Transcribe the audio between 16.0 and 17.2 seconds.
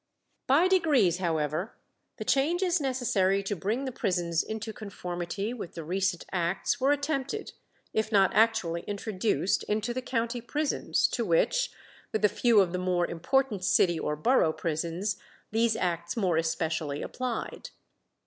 more especially